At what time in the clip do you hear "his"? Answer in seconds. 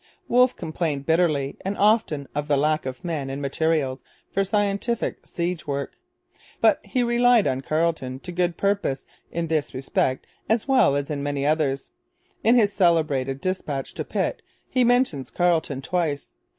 12.55-12.73